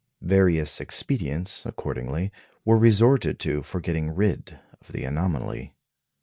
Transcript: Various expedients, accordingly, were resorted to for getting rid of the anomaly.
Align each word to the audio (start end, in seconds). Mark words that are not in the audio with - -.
Various 0.23 0.81
expedients, 0.81 1.63
accordingly, 1.63 2.31
were 2.65 2.75
resorted 2.75 3.37
to 3.41 3.61
for 3.61 3.79
getting 3.79 4.09
rid 4.09 4.57
of 4.81 4.91
the 4.93 5.03
anomaly. 5.03 5.75